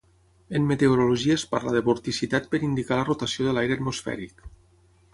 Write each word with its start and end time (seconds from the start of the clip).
En 0.59 0.63
meteorologia 0.71 1.35
es 1.41 1.43
parla 1.51 1.75
de 1.77 1.83
vorticitat 1.89 2.49
per 2.55 2.63
indicar 2.71 3.01
la 3.01 3.07
rotació 3.13 3.49
de 3.49 3.55
l'aire 3.59 3.81
atmosfèric. 3.81 4.47